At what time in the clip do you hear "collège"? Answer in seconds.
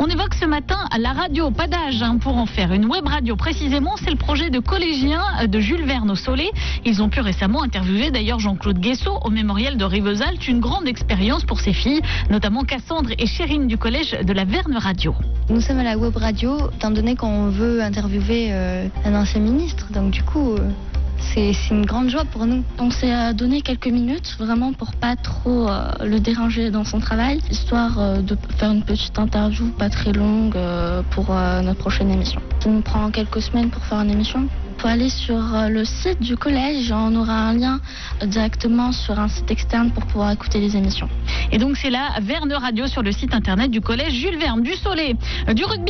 13.76-14.12, 36.36-36.92, 43.80-44.12